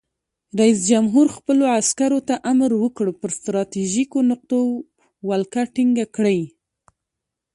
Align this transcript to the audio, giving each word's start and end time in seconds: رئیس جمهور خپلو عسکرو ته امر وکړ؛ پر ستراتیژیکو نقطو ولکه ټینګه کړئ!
رئیس 0.59 0.79
جمهور 0.91 1.27
خپلو 1.37 1.63
عسکرو 1.79 2.19
ته 2.27 2.35
امر 2.51 2.71
وکړ؛ 2.83 3.07
پر 3.21 3.29
ستراتیژیکو 3.39 4.19
نقطو 4.31 4.59
ولکه 5.29 5.61
ټینګه 5.75 6.05
کړئ! 6.15 6.41